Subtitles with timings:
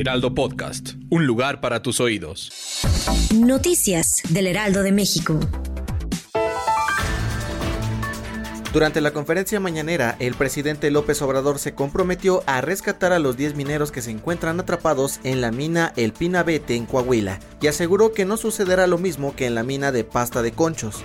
[0.00, 0.94] Heraldo Podcast.
[1.10, 2.50] Un lugar para tus oídos.
[3.34, 5.38] Noticias del Heraldo de México.
[8.72, 13.56] Durante la conferencia mañanera, el presidente López Obrador se comprometió a rescatar a los 10
[13.56, 18.24] mineros que se encuentran atrapados en la mina El Pinabete en Coahuila y aseguró que
[18.24, 21.04] no sucederá lo mismo que en la mina de Pasta de Conchos.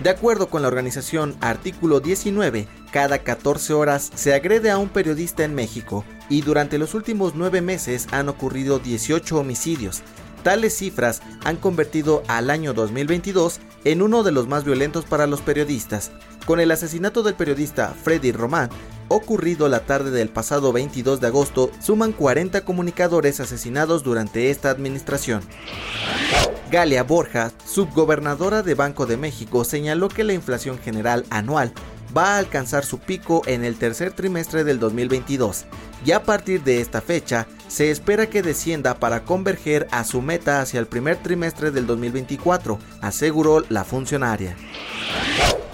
[0.00, 5.42] De acuerdo con la organización Artículo 19, cada 14 horas se agrede a un periodista
[5.42, 10.02] en México y durante los últimos nueve meses han ocurrido 18 homicidios.
[10.42, 15.40] Tales cifras han convertido al año 2022 en uno de los más violentos para los
[15.40, 16.12] periodistas,
[16.46, 18.70] con el asesinato del periodista Freddy Román,
[19.08, 25.42] ocurrido la tarde del pasado 22 de agosto, suman 40 comunicadores asesinados durante esta administración.
[26.70, 31.72] Galia Borja, subgobernadora de Banco de México, señaló que la inflación general anual
[32.16, 35.66] va a alcanzar su pico en el tercer trimestre del 2022
[36.04, 40.60] y a partir de esta fecha se espera que descienda para converger a su meta
[40.60, 44.56] hacia el primer trimestre del 2024, aseguró la funcionaria.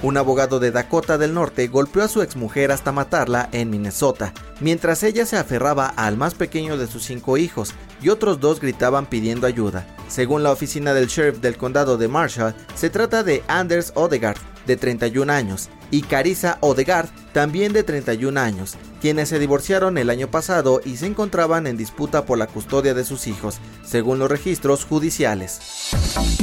[0.03, 5.03] Un abogado de Dakota del Norte golpeó a su exmujer hasta matarla en Minnesota, mientras
[5.05, 9.47] ella se aferraba al más pequeño de sus cinco hijos y otros dos gritaban pidiendo
[9.47, 9.87] ayuda.
[10.13, 14.77] Según la oficina del sheriff del condado de Marshall, se trata de Anders Odegaard, de
[14.77, 20.83] 31 años, y Carissa Odegaard, también de 31 años, quienes se divorciaron el año pasado
[20.85, 25.61] y se encontraban en disputa por la custodia de sus hijos, según los registros judiciales.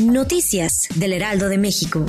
[0.02, 2.08] Noticias del Heraldo de México.